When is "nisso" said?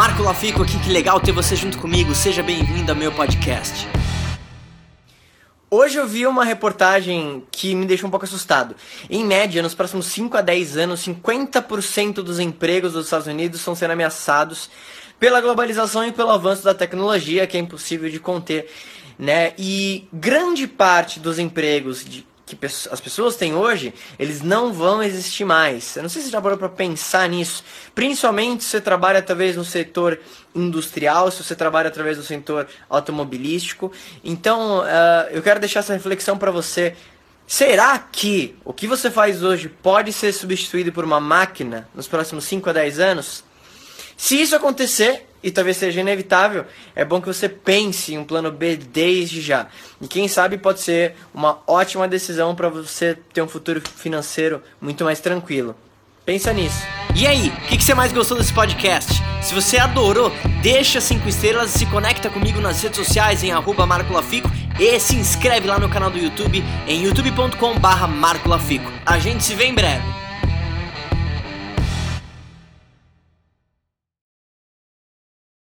27.28-27.64, 56.52-56.82